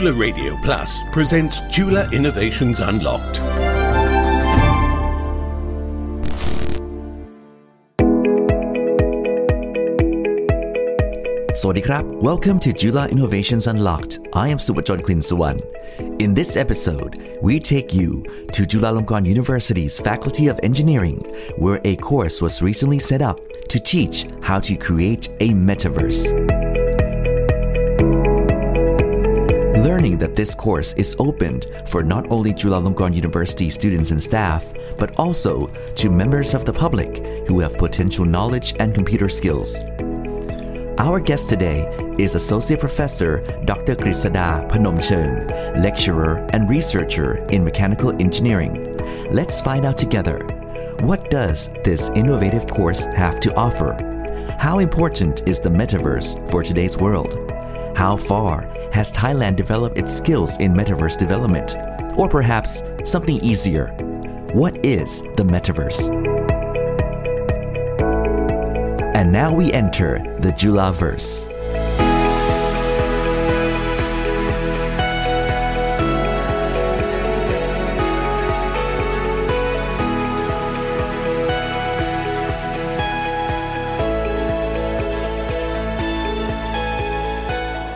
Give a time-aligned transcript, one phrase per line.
[0.00, 3.42] Chula Radio Plus presents Chula Innovations Unlocked.
[12.22, 14.20] Welcome to Chula Innovations Unlocked.
[14.32, 15.60] I am Subhajon Klin Suwan.
[16.18, 21.18] In this episode, we take you to Chulalongkorn University's Faculty of Engineering,
[21.58, 23.38] where a course was recently set up
[23.68, 26.39] to teach how to create a metaverse.
[29.80, 35.18] Learning that this course is opened for not only Chulalongkorn University students and staff, but
[35.18, 39.80] also to members of the public who have potential knowledge and computer skills.
[40.98, 43.96] Our guest today is Associate Professor Dr.
[43.96, 48.98] Grisada Panomcheng, lecturer and researcher in mechanical engineering.
[49.32, 50.40] Let's find out together
[51.00, 53.96] what does this innovative course have to offer?
[54.58, 57.32] How important is the metaverse for today's world?
[57.96, 61.76] How far has Thailand developed its skills in metaverse development?
[62.18, 63.88] Or perhaps something easier.
[64.52, 66.10] What is the metaverse?
[69.14, 70.92] And now we enter the Chula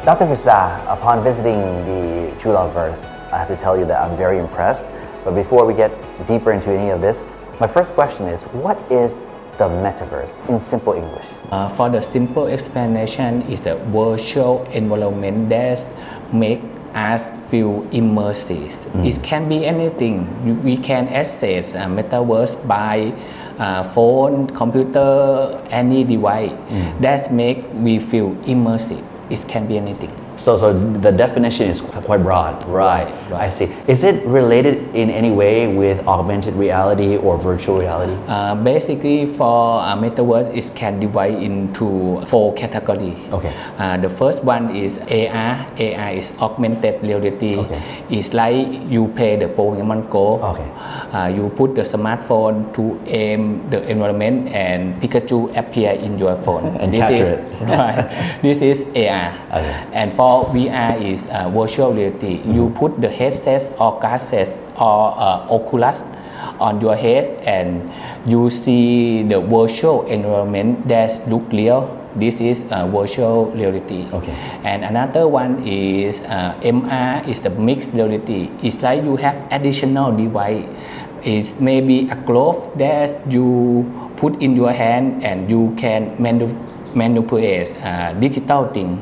[0.05, 0.27] Dr.
[0.27, 3.03] Grisada, upon visiting the Chula verse,
[3.33, 4.85] I have to tell you that I'm very impressed.
[5.25, 5.91] But before we get
[6.27, 7.25] deeper into any of this,
[7.59, 9.25] my first question is what is
[9.57, 11.25] the metaverse in simple English?
[11.51, 15.81] Uh, for the simple explanation is the virtual environment that
[16.35, 16.61] make
[16.93, 18.77] us feel immersive.
[18.93, 19.09] Mm.
[19.09, 20.29] It can be anything.
[20.63, 23.15] We can access uh, metaverse by
[23.57, 26.53] uh, phone, computer, any device.
[26.69, 27.01] Mm.
[27.01, 29.14] That make we feel immersive.
[29.35, 30.24] It can be anything.
[30.39, 32.65] So, so the definition is quite broad.
[32.67, 33.65] Right, I see.
[33.87, 38.15] Is it related in any way with augmented reality or virtual reality?
[38.27, 43.17] Uh, basically, for uh, metaverse, it can divide into four categories.
[43.33, 43.55] Okay.
[43.79, 45.67] Uh, the first one is AR.
[45.79, 47.57] AR is augmented reality.
[47.57, 48.05] Okay.
[48.11, 50.43] It's like you play the Pokemon Go.
[50.43, 50.69] Okay.
[51.15, 56.77] Uh, you put the smartphone to aim the environment, and Pikachu appear in your phone.
[56.85, 57.69] And this capture is it.
[57.79, 58.41] right.
[58.43, 59.33] This is AR.
[59.55, 59.87] Okay.
[59.93, 62.41] And for VR is uh, virtual reality.
[62.47, 66.05] You put the headsets or glasses or uh, Oculus
[66.61, 67.91] on your head and
[68.27, 71.91] you see the virtual environment that look real.
[72.17, 74.07] This is uh, virtual reality.
[74.13, 74.33] Okay.
[74.63, 78.51] And another one is uh, MR is the mixed reality.
[78.63, 80.65] It's like you have additional device.
[81.25, 83.83] It's maybe a glove that you
[84.17, 86.55] put in your hand and you can manu-
[86.95, 88.95] manipulate uh, digital thing.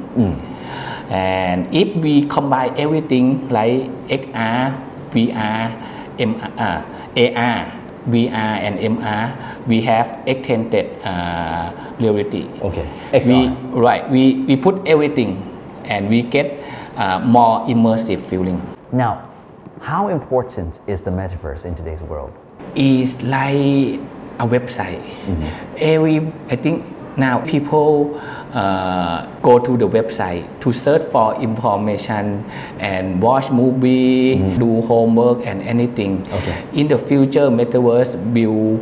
[1.11, 4.79] And if we combine everything like XR,
[5.13, 6.83] VR, MR, uh,
[7.17, 7.73] AR,
[8.09, 12.49] VR, and MR, we have extended uh, reality.
[12.61, 12.89] Okay.
[13.25, 13.49] We,
[13.79, 14.09] right.
[14.11, 15.49] We, we put everything
[15.85, 16.63] and we get
[16.97, 18.61] uh, more immersive feeling.
[18.93, 19.29] Now,
[19.81, 22.33] how important is the metaverse in today's world?
[22.75, 24.01] It's like
[24.39, 25.03] a website.
[25.77, 26.85] Every I think
[27.17, 28.19] now people
[28.53, 32.45] uh, go to the website to search for information
[32.79, 36.27] and watch movie, do homework and anything.
[36.33, 36.65] Okay.
[36.73, 38.81] In the future, metaverse will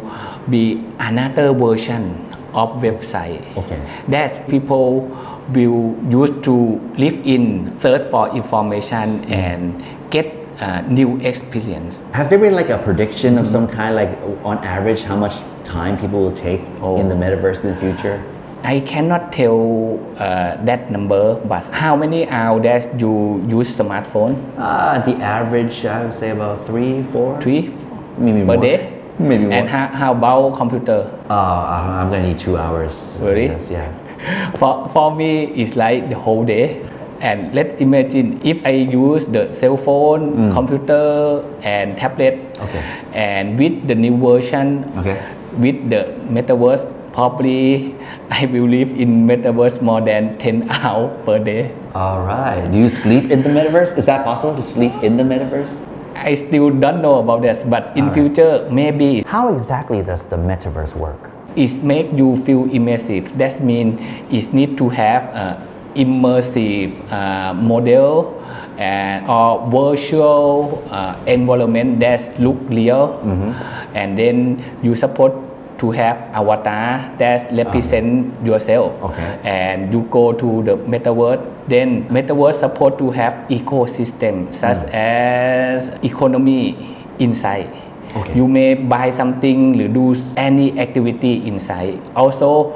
[0.49, 3.45] be another version of website.
[3.57, 3.81] Okay.
[4.09, 5.07] That people
[5.51, 12.03] will use to live in, search for information and get uh, new experience.
[12.13, 14.11] Has there been like a prediction of some kind, like
[14.45, 15.35] on average, how much
[15.65, 18.23] time people will take in the metaverse in the future?
[18.63, 24.37] I cannot tell uh, that number, but how many hours that you use smartphone?
[24.59, 27.41] Uh, the average, I would say about three, four.
[27.41, 27.75] Three
[28.19, 28.57] Maybe per more.
[28.59, 29.01] day.
[29.19, 29.55] Maybe more.
[29.55, 31.11] And how, how about computer?
[31.31, 33.15] Uh, I'm gonna need two hours.
[33.19, 33.47] Really?
[33.47, 33.97] Yes, yeah.
[34.59, 36.87] For, for me, it's like the whole day.
[37.21, 40.51] And let's imagine if I use the cell phone, hmm.
[40.53, 42.81] computer, and tablet, Okay.
[43.13, 45.21] and with the new version, Okay.
[45.61, 47.95] with the metaverse, probably
[48.31, 51.73] I will live in metaverse more than 10 hours per day.
[51.95, 52.65] All right.
[52.73, 53.99] Do you sleep in the metaverse?
[53.99, 55.77] Is that possible to sleep in the metaverse?
[56.17, 60.95] I still don't know about this, but in future maybe How exactly does the metaverse
[60.97, 61.31] work?
[61.57, 63.27] it make you feel immersive.
[63.39, 63.99] That means
[64.31, 68.37] it need to have a immersive uh, model
[68.79, 73.21] and or virtual uh, environment that look real,
[73.95, 75.33] and then you support
[75.81, 78.93] to have avatar that represent yourself.
[79.03, 79.41] Okay.
[79.45, 86.77] and you go to the metaverse then metaverse support to have ecosystem such as economy
[87.19, 87.69] inside
[88.17, 88.35] Okay.
[88.35, 92.75] you may buy something or do any activity inside also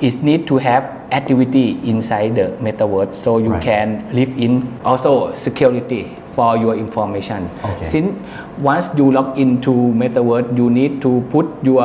[0.00, 3.62] it need to have activity inside the metaverse so you Right.
[3.62, 7.88] can live in also security for your information Okay.
[7.90, 8.14] since
[8.62, 11.82] once you log into metaverse you need to put your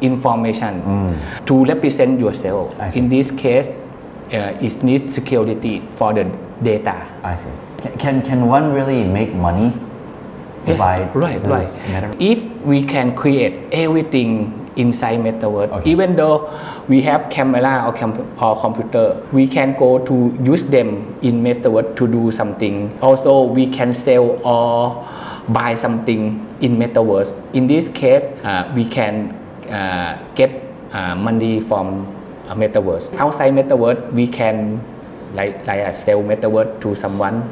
[0.00, 0.80] information
[1.44, 3.68] to represent yourself in this case
[4.32, 6.24] uh, it needs security for the
[6.62, 7.52] data I see.
[7.82, 9.74] Can, can, can one really make money
[10.66, 11.42] Yeah, right right.
[11.42, 12.16] metaverse?
[12.20, 15.90] if we can create everything inside metaverse Okay.
[15.90, 16.48] even though
[16.88, 21.94] we have camera or, com- or computer we can go to use them in metaverse
[21.96, 22.96] to do something.
[23.02, 25.06] Also we can sell or
[25.48, 27.34] buy something in metaverse.
[27.54, 29.32] In this case uh, we can
[29.68, 30.50] uh, get
[30.92, 32.06] uh, money from
[32.48, 33.12] uh, metaverse.
[33.18, 34.80] Outside metaverse we can
[35.34, 37.42] like like uh, sell metaverse to someone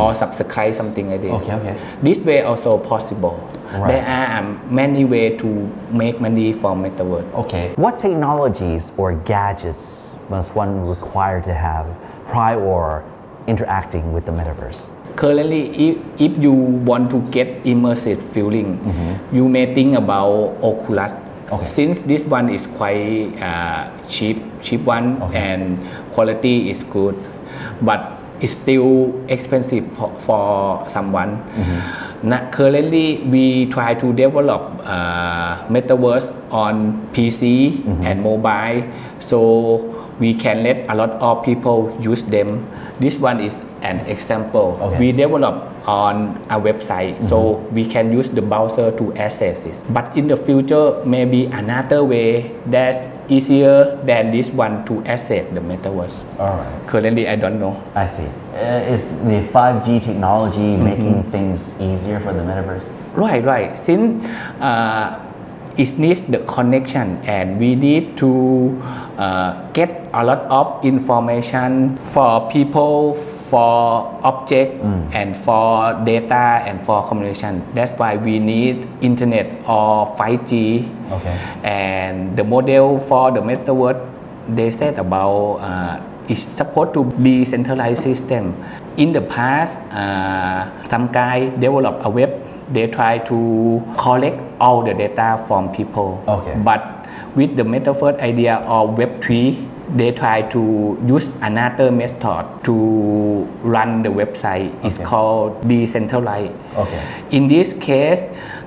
[0.00, 1.76] or subscribe something like this Okay, okay.
[2.02, 3.38] this way also possible
[3.74, 3.88] Right.
[3.88, 5.46] there are um, many way to
[5.90, 7.72] make money from metaverse Okay.
[7.76, 11.86] What technologies or gadgets must one require to have
[12.26, 13.02] prior
[13.46, 14.90] interacting with the metaverse?
[15.16, 18.68] currently if, if you want to get immersive feeling
[19.32, 21.12] you may think about oculus
[21.54, 21.66] Okay.
[21.66, 25.38] since this one is quite uh, cheap cheap one Okay.
[25.38, 25.78] and
[26.12, 27.14] quality is good
[27.82, 31.38] but it's still expensive for, for someone
[32.24, 38.80] Now, currently we try to develop uh, metaverse on PC and mobile
[39.20, 39.38] so
[40.18, 42.64] we can let a lot of people use them
[42.98, 43.52] this one is
[43.84, 44.98] an example Okay.
[44.98, 50.16] we develop on a website so we can use the browser to access it but
[50.16, 56.16] in the future maybe another way that's easier than this one to access the metaverse
[56.38, 56.86] All right.
[56.86, 58.28] currently i don't know I see.
[58.54, 62.86] Uh, is the 5G technology making things easier for the metaverse?
[63.16, 63.74] Right, right.
[63.84, 64.24] Since
[64.60, 65.18] uh,
[65.76, 68.80] it needs the connection, and we need to
[69.18, 73.14] uh, get a lot of information for people,
[73.54, 74.82] for object,
[75.14, 77.62] and for data and for communication.
[77.70, 80.90] That's why we need internet or 5G.
[81.14, 81.36] Okay.
[81.62, 84.02] And the model for the metaverse,
[84.58, 88.58] they said about uh, it's supposed to be centralized system.
[88.96, 92.34] In the past, uh, some guy developed a web.
[92.72, 93.38] They try to
[93.96, 96.18] collect all the data from people.
[96.26, 96.58] Okay.
[96.58, 97.06] But
[97.36, 102.74] with the metaverse idea of Web 3, they try to use another method to
[103.62, 104.74] run the website.
[104.84, 106.52] It's called decentralized.
[106.76, 107.02] Okay.
[107.30, 108.20] In this case,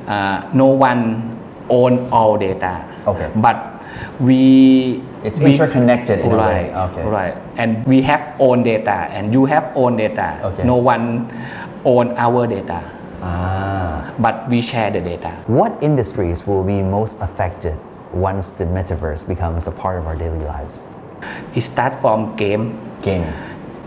[0.08, 1.38] uh, no one
[1.70, 2.84] own all data.
[3.06, 3.30] Okay.
[3.36, 3.84] But
[4.20, 6.72] we It's we- interconnected in a way.
[6.72, 7.04] right, Okay.
[7.04, 7.36] Right.
[7.58, 10.40] And we have own data, and you have own data.
[10.54, 10.64] Okay.
[10.64, 11.28] No one
[11.84, 12.80] own our data,
[13.22, 14.14] Ah.
[14.20, 15.32] but we share the data.
[15.48, 17.76] What industries will be most affected
[18.14, 20.88] once the metaverse becomes a part of our daily lives?
[21.56, 22.78] It start from game.
[23.02, 23.26] Game.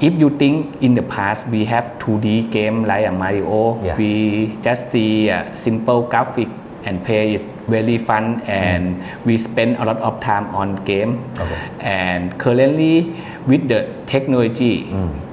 [0.00, 3.96] If you think in the past we have 2D game like a Mario, Yeah.
[3.96, 6.48] we just see a simple graphic
[6.84, 8.96] and play it very fun and
[9.26, 11.20] we spend a lot of time on game.
[11.38, 11.58] Okay.
[11.80, 13.12] And currently
[13.46, 14.88] with the technology,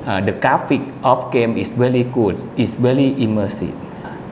[0.05, 2.35] uh, the graphic of game is very good.
[2.57, 3.73] It's very immersive.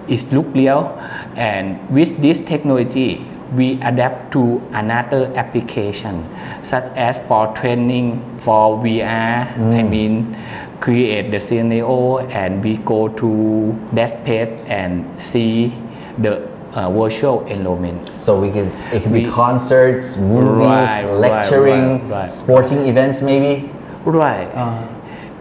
[0.07, 0.91] It look real
[1.35, 6.25] and with this technology we adapt to another application
[6.63, 10.35] such as for training for VR I mean
[10.81, 15.73] create the scenario and we go to that page and see
[16.17, 22.27] the uh, virtual environment So we could it could be concerts, movies, Right, lecturing, right,
[22.27, 22.31] right.
[22.31, 23.69] sporting events maybe.
[24.05, 24.49] right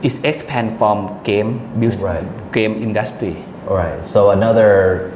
[0.03, 1.61] it's expand from game
[1.99, 2.25] Right.
[2.53, 4.05] game industry All right.
[4.05, 5.13] So another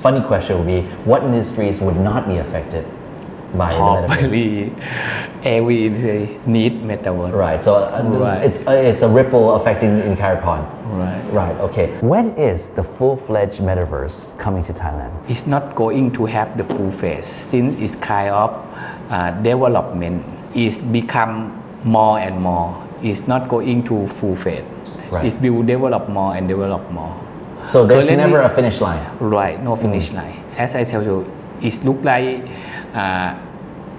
[0.00, 2.84] funny question would be what industries would not be affected
[3.56, 4.06] by the metaverse?
[4.06, 4.72] probably
[5.44, 5.88] every
[6.46, 7.62] need metaverse Right.
[7.62, 8.42] So uh, Right.
[8.44, 10.66] it's uh, it's a ripple affecting the entire pond.
[10.98, 11.56] right Right.
[11.60, 11.86] Okay.
[12.00, 15.10] When is the full-fledged metaverse coming to Thailand?
[15.28, 18.50] it's not going to have the full phase since it's kind of
[19.10, 21.52] uh, development it's become
[21.84, 24.64] more and more it's not going to full phase
[25.10, 25.26] Right.
[25.26, 27.14] it will develop more and develop more
[27.64, 29.00] So there's Currently- never a finish line.
[29.20, 31.24] right no finish line as i tell you
[31.60, 32.48] it look like
[32.94, 33.34] uh,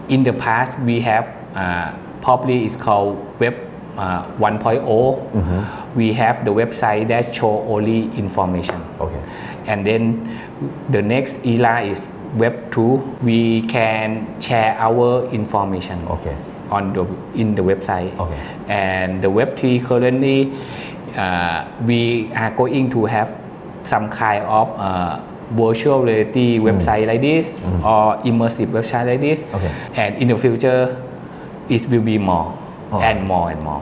[0.09, 1.25] in the past we have
[1.55, 1.91] uh,
[2.21, 3.55] probably it's called web
[3.97, 9.21] uh, 1.0 we have the website that show only information Okay.
[9.67, 10.39] and then
[10.89, 11.99] the next era is
[12.35, 12.81] web 2
[13.23, 16.35] we can share our information Okay.
[16.71, 18.39] on the in the website Okay.
[18.67, 20.51] and the web 3 currently
[21.15, 23.29] uh, we are going to have
[23.83, 25.19] some kind of uh,
[25.51, 27.45] virtual reality website like this
[27.83, 29.39] or immersive website like this.
[29.53, 29.71] Okay.
[29.95, 30.95] and in the future
[31.69, 32.57] it will be more
[32.93, 32.99] Oh.
[32.99, 33.81] and more and more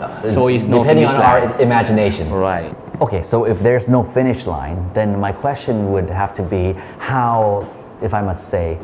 [0.00, 2.30] Uh, So it's no depending on our imagination.
[2.32, 6.74] right Okay, so if there's no finish line, then my question would have to be
[6.98, 7.66] how,
[8.02, 8.78] if I must say,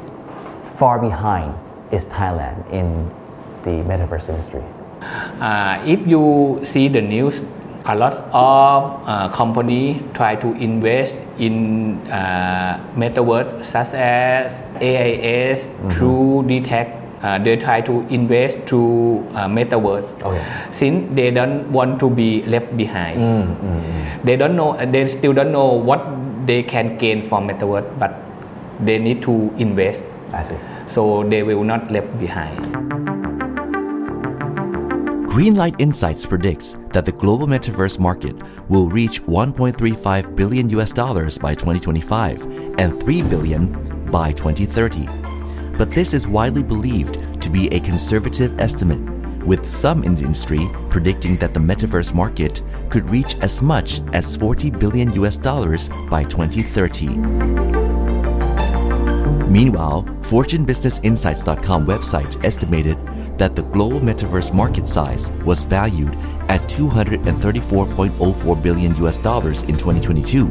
[0.74, 1.54] far behind
[1.92, 3.08] is Thailand in
[3.62, 4.62] the metaverse industry?
[5.40, 7.44] Uh, if you see the news,
[7.86, 16.42] a lot of uh, company try to invest in uh, metaverse such as AIS, True
[16.46, 16.96] DTAC.
[17.22, 20.42] Uh, they try to invest to uh, metaverse Okay.
[20.72, 23.20] since they don't want to be left behind.
[24.24, 24.76] They don't know.
[24.86, 26.00] They still don't know what
[26.46, 28.14] they can gain from metaverse, but
[28.80, 30.56] they need to invest, I see.
[30.88, 33.09] so they will not left behind.
[35.30, 38.34] Greenlight Insights predicts that the global metaverse market
[38.68, 42.42] will reach 1.35 billion US dollars by 2025
[42.80, 45.06] and 3 billion by 2030.
[45.78, 48.98] But this is widely believed to be a conservative estimate,
[49.46, 52.60] with some in the industry predicting that the metaverse market
[52.90, 57.06] could reach as much as 40 billion US dollars by 2030.
[59.46, 62.98] Meanwhile, FortuneBusinessInsights.com website estimated
[63.40, 66.14] that the global metaverse market size was valued
[66.50, 70.48] at 234.04 billion US dollars in 2022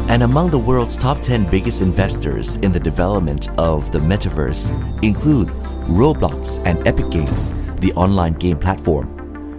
[0.07, 4.71] And among the world's top 10 biggest investors in the development of the metaverse
[5.03, 5.49] include
[5.89, 9.09] Roblox and Epic Games, the online game platform,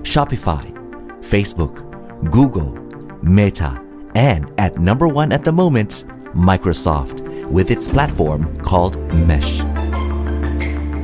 [0.03, 0.65] Shopify,
[1.21, 1.90] Facebook,
[2.29, 2.73] Google,
[3.23, 3.81] Meta,
[4.15, 9.70] and at number one at the moment, Microsoft, with its platform called Mesh.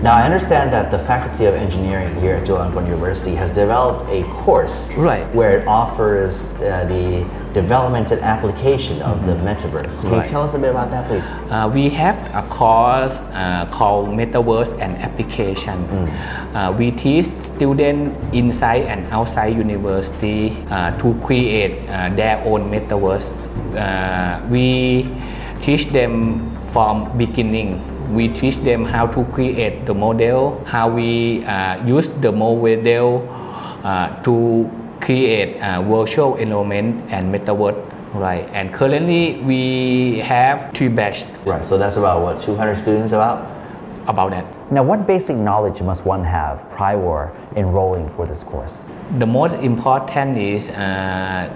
[0.03, 4.23] Now, I understand that the Faculty of Engineering here at Chulalongkorn University has developed a
[4.45, 5.25] course Right.
[5.35, 7.25] where it offers uh, the
[7.55, 10.01] development and application of the metaverse.
[10.03, 10.25] Can Right.
[10.25, 11.25] you tell us a bit about that, please?
[11.51, 15.79] Uh, we have a course uh, called Metaverse and Application.
[16.55, 17.25] Uh, we teach
[17.57, 23.25] students inside and outside university uh, to create uh, their own metaverse.
[23.75, 25.09] Uh, we
[25.63, 27.81] teach them from beginning.
[28.11, 33.29] We teach them how to create the model, how we uh, use the model
[33.83, 34.71] uh, to
[35.01, 37.93] create a virtual environment and metaverse.
[38.15, 43.57] Right, and currently we have three batch Right, so that's about what, 200 students about?
[44.07, 44.73] about that.
[44.73, 48.85] Now, what basic knowledge must one have prior enrolling for this course?
[49.19, 51.53] The most important is uh,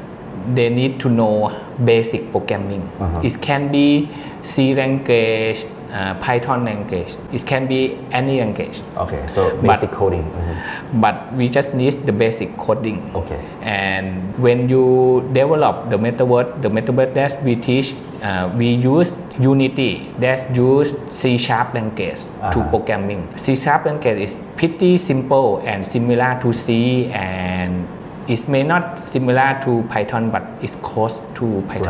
[0.54, 1.50] they need to know
[1.85, 2.83] basic programming.
[2.99, 3.21] Uh-huh.
[3.23, 4.11] It can be
[4.42, 7.15] C language, uh, Python language.
[7.33, 8.81] It can be any language.
[8.97, 10.25] Okay, so But- basic coding.
[10.25, 11.01] Mhm.
[11.01, 13.11] But we just need the basic coding.
[13.15, 13.41] Okay.
[13.63, 20.13] And when you develop the metaverse, the metaverse that we teach, uh, we use Unity
[20.21, 22.21] that use C sharp language
[22.53, 22.69] to Uh-huh.
[22.69, 23.23] programming.
[23.37, 27.87] C sharp language is pretty simple and similar to C and
[28.29, 31.89] it may not similar to Python but it's close to Python.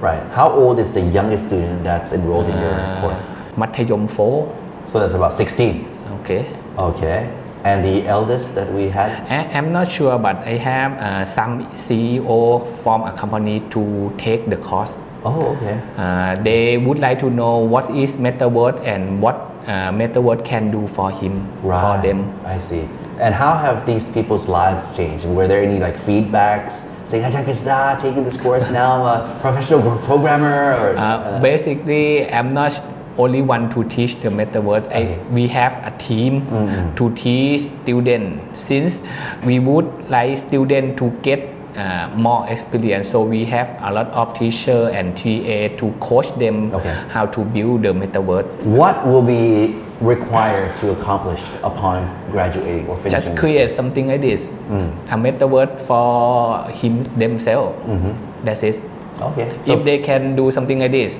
[0.00, 0.22] Right, right.
[0.30, 3.22] How old is the youngest student that's enrolled in your Uh, course?
[3.56, 4.88] Mathayom 4.
[4.88, 5.86] So that's about 16.
[6.20, 6.52] Okay.
[6.78, 7.30] Okay.
[7.64, 9.10] And the eldest that we had?
[9.30, 14.50] I, am not sure, but I have uh, some CEO from a company to take
[14.50, 14.90] the course.
[15.24, 15.80] Oh, okay.
[15.96, 19.36] Uh, they would like to know what is MetaVerse and what
[19.68, 21.96] uh, can do for him, right.
[21.96, 22.34] for them.
[22.44, 22.88] I see.
[23.20, 25.24] And how have these people's lives changed?
[25.24, 26.82] And were there any like feedbacks?
[27.12, 32.26] saying is that taking this course now I'm a professional programmer or uh, uh, basically
[32.32, 32.72] I'm not
[33.18, 34.86] only one to teach the metaverse.
[34.92, 35.30] I, mm.
[35.30, 36.94] we have a team mm-hmm.
[36.96, 38.62] to teach students.
[38.62, 39.00] Since
[39.44, 43.10] we would like students to get uh, more experience.
[43.10, 46.94] So we have a lot of teacher and TA to coach them Okay.
[47.08, 48.50] how to build the metaverse.
[48.64, 53.24] What will be required to accomplish upon graduating or finishing?
[53.24, 54.92] Just create something like this, mm.
[55.08, 57.78] a metaverse for him themselves.
[57.86, 58.44] Mm-hmm.
[58.44, 58.84] That's it.
[59.20, 59.56] Okay.
[59.60, 61.18] So, if they can do something like this,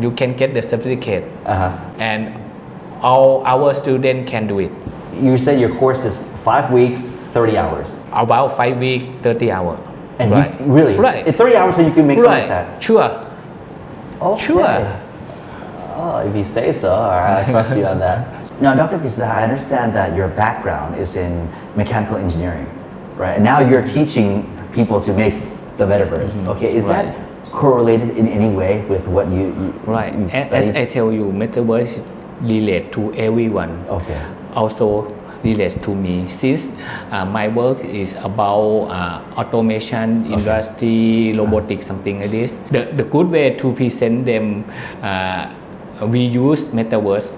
[0.00, 1.76] you can get the certificate, uh-huh.
[1.98, 2.34] and
[3.02, 4.72] all our students can do it.
[5.20, 7.98] You said your course is five weeks, 30 hours.
[8.12, 9.76] About five week, thirty hour.
[10.18, 10.60] And right.
[10.60, 10.96] you, really?
[10.96, 11.26] Right.
[11.26, 12.82] In 30 hours, so you can make something like that?
[12.82, 13.24] Sure.
[14.20, 14.46] Okay.
[14.46, 15.00] Sure.
[15.94, 18.36] Oh, if you say so, all right, I trust you on that.
[18.60, 18.98] Now, Dr.
[18.98, 22.66] Grisada, I understand that your background is in mechanical engineering,
[23.14, 23.34] right?
[23.34, 25.34] And now you're teaching people to make
[25.76, 26.44] the metaverse.
[26.56, 27.06] Okay, is Right.
[27.06, 30.12] that correlated in any way with what you, you Right.
[30.14, 30.52] you As?
[30.76, 32.04] I tell you, metaverse
[32.42, 33.84] relate to everyone.
[33.88, 34.20] Okay.
[34.54, 35.12] Also
[35.44, 36.66] relates to me since
[37.12, 42.52] uh, my work is about uh, automation, industry, robotics, something like this.
[42.70, 44.64] The, the good way to present them,
[45.02, 45.54] uh,
[46.06, 47.36] we use metaverse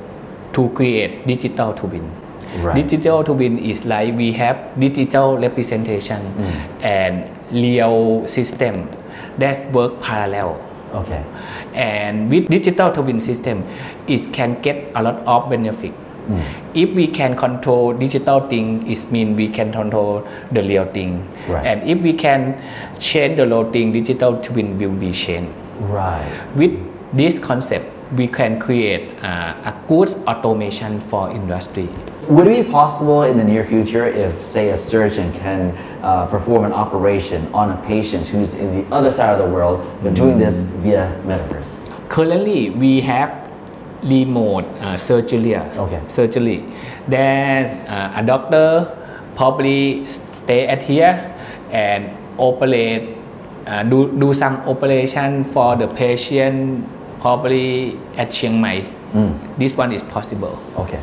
[0.55, 2.11] to create digital twin.
[2.59, 2.75] Right.
[2.75, 6.21] Digital twin is like we have digital representation
[6.83, 8.89] and real system
[9.39, 10.61] that work parallel.
[10.93, 11.25] Okay.
[11.73, 13.65] And with digital twin system,
[14.09, 15.93] it can get a lot of benefit.
[16.27, 16.43] Hmm.
[16.75, 21.27] If we can control digital thing, it means we can control the real thing.
[21.49, 21.67] Right.
[21.67, 22.61] And if we can
[22.99, 25.53] change the real thing, digital twin will be changed.
[25.81, 26.29] Right.
[26.57, 26.79] With
[27.13, 27.87] this concept,
[28.17, 31.89] we can create uh, a good automation for industry.
[32.29, 36.65] Would it be possible in the near future if, say, a surgeon can uh, perform
[36.65, 40.39] an operation on a patient who's in the other side of the world, but doing
[40.39, 41.69] this via metaverse?
[42.09, 43.49] Currently, we have
[44.03, 45.57] remote uh, surgery.
[45.57, 46.03] Okay.
[46.09, 46.65] Surgery.
[47.07, 48.97] There's uh, a doctor
[49.37, 51.15] probably stay at here
[51.71, 53.17] and operate,
[53.67, 56.87] uh, do, do some operation for the patient
[57.21, 58.85] probably at Chiang Mai.
[59.59, 60.59] This one is possible.
[60.77, 61.01] Okay.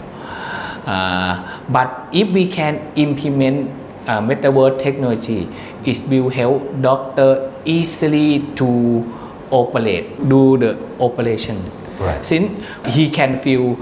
[0.85, 3.69] Uh, but if we can implement
[4.07, 5.49] uh, metaverse technology,
[5.85, 9.03] it will help doctor easily to
[9.51, 11.61] operate, do the operation.
[11.99, 12.25] Right.
[12.25, 13.77] Since he can feel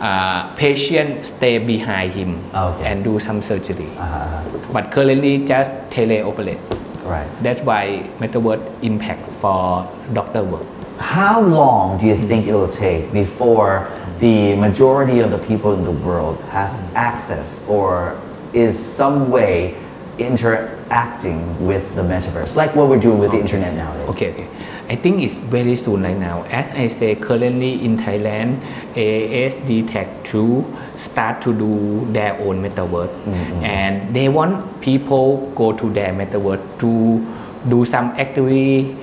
[0.00, 2.86] uh, patient stay behind him Okay.
[2.86, 3.86] and do some surgery.
[3.98, 4.42] Uh-huh.
[4.72, 6.58] But currently just teleoperate.
[7.04, 7.28] Right.
[7.42, 10.66] That's why metaverse impact for doctor work.
[11.00, 15.82] How long do you think it will take before the majority of the people in
[15.82, 18.20] the world has access or
[18.52, 19.74] is some way
[20.18, 24.08] interacting with the metaverse, like what we're doing with the internet nowadays?
[24.10, 24.46] Okay, okay.
[24.90, 26.42] I think it's very soon right now.
[26.50, 28.60] As I say, currently in Thailand,
[28.94, 30.64] ASD Tech 2
[30.96, 33.64] start to do their own metaverse, mm-hmm.
[33.64, 37.24] and they want people go to their metaverse to
[37.70, 38.96] do some activity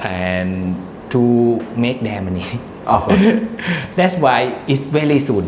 [0.00, 0.76] and
[1.12, 2.44] to make their money.
[2.84, 3.38] Of course.
[3.94, 5.46] That's why it's very soon.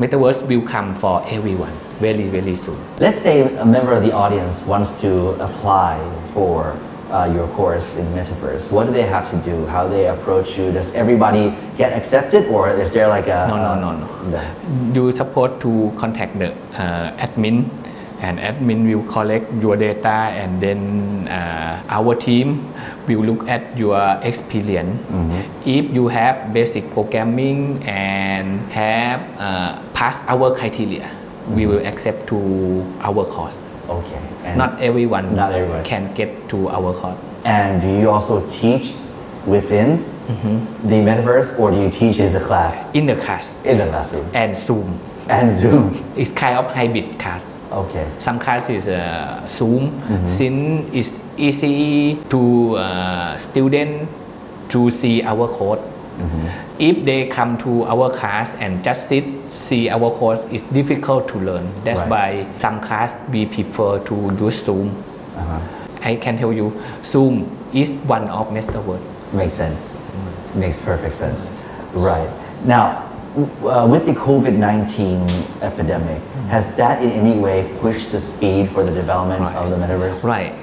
[0.00, 2.76] Metaverse will come for everyone very very soon.
[2.98, 6.02] Let's say a member of the audience wants to apply
[6.34, 6.76] for
[7.10, 8.70] uh, your course in metaverse.
[8.72, 9.66] What do they have to do?
[9.66, 10.72] How they approach you?
[10.72, 13.90] Does everybody get accepted, or is there like a No, no, no,
[14.30, 14.42] no.
[14.94, 17.70] You supposed to contact the uh, admin,
[18.24, 20.80] and admin will collect your data, and then
[21.28, 22.72] uh, our team
[23.06, 24.96] will look at your experience.
[25.68, 31.04] If you have basic programming and have uh, passed our criteria,
[31.52, 32.38] we will accept to
[33.04, 33.56] our course.
[33.88, 34.20] Okay.
[34.44, 35.84] And, Not everyone Not everyone.
[35.84, 37.20] can get to our course.
[37.44, 38.94] and do you also teach
[39.46, 40.88] within Mm-hmm.
[40.88, 44.24] the metaverse, or do you teach in the class In the class in the classroom
[44.32, 44.88] and Zoom,
[45.28, 45.92] and Zoom?
[46.16, 47.44] it's kind of hybrid class.
[47.74, 48.06] Okay.
[48.18, 49.90] Some class is uh, Zoom,
[50.28, 54.08] since it's easy to uh, student
[54.68, 55.80] to see our code.
[56.78, 61.38] If they come to our class and just sit see our course, it's difficult to
[61.38, 61.66] learn.
[61.84, 62.10] That's Right.
[62.10, 64.90] why some class we prefer to use Zoom.
[65.36, 65.58] Uh-huh.
[66.02, 66.70] I can tell you,
[67.04, 69.00] Zoom is one of metaverse.
[69.32, 70.00] Makes sense.
[70.54, 71.40] Makes perfect sense.
[71.94, 72.28] Right.
[72.64, 73.02] Now,
[73.36, 75.28] uh, with the COVID 19
[75.62, 79.56] epidemic, has that in any way pushed the speed for the development Right.
[79.56, 80.22] of the metaverse?
[80.22, 80.54] Right.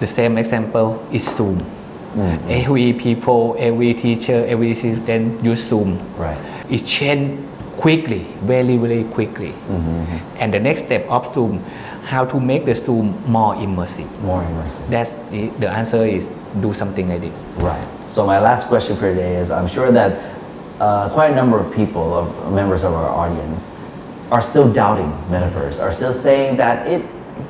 [0.00, 1.58] The same example is Zoom.
[1.60, 2.50] Mm-hmm.
[2.50, 5.98] Every people, every teacher, every student use Zoom.
[6.18, 6.38] Right.
[6.68, 7.42] It changed
[7.78, 9.52] quickly, very very quickly.
[9.68, 10.36] Mm-hmm.
[10.38, 11.62] And the next step of Zoom,
[12.04, 14.10] how to make the Zoom more immersive.
[14.22, 14.88] More immersive.
[14.90, 16.26] That's the, the answer is
[16.60, 17.32] do something like this.
[17.56, 17.86] Right.
[18.10, 20.31] So my last question for today is: I'm sure that
[20.82, 23.68] uh, quite a number of people, of members of our audience,
[24.32, 27.04] are still doubting metaverse, are still saying that it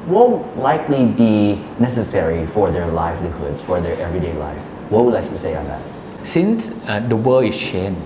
[0.07, 4.61] won't likely be necessary for their livelihoods, for their everyday life.
[4.91, 5.81] What would you like say on that?
[6.25, 7.99] Since uh, the world is changed,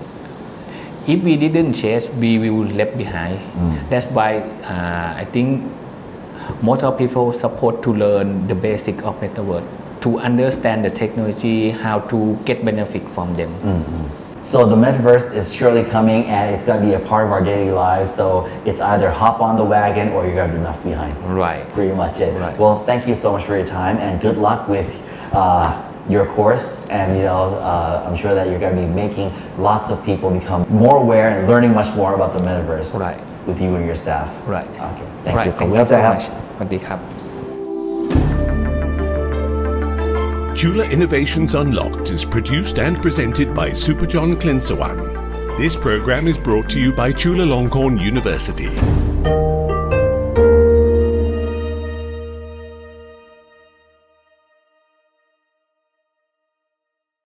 [1.07, 3.39] if we didn't change, we will left behind.
[3.89, 5.69] That's why uh, I think
[6.61, 9.67] most of people support to learn the basic of metaverse
[10.01, 13.51] to understand the technology, how to get benefit from them.
[14.46, 17.42] So the metaverse is surely coming and it's going to be a part of our
[17.44, 18.12] daily lives.
[18.12, 21.14] So it's either hop on the wagon or you're going to be left behind.
[21.34, 21.64] Right.
[21.72, 22.32] Pretty much it.
[22.38, 22.58] Right.
[22.58, 24.88] Well, thank you so much for your time and good luck with
[25.32, 26.86] uh, your course.
[26.88, 30.28] And you know, uh, I'm sure that you're going to be making lots of people
[30.30, 32.98] become more aware and learning much more about the metaverse.
[32.98, 33.20] Right.
[33.46, 34.28] With you and your staff.
[34.46, 34.68] Right.
[34.68, 35.08] Okay.
[35.24, 35.46] Thank right.
[35.46, 35.52] you.
[35.52, 36.24] Thank We you have to so have- much.
[36.56, 37.25] สวัสดีครับ
[40.57, 45.55] Chula Innovations Unlocked is produced and presented by Super John Klinsawan.
[45.55, 48.71] This program is brought to you by Chulalongkorn University.